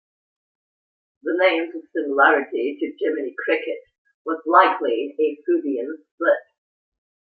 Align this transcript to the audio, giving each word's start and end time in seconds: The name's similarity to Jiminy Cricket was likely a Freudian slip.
The 1.21 1.37
name's 1.39 1.75
similarity 1.95 2.75
to 2.79 2.93
Jiminy 2.97 3.35
Cricket 3.45 3.81
was 4.25 4.41
likely 4.47 5.15
a 5.19 5.41
Freudian 5.45 6.03
slip. 6.17 6.39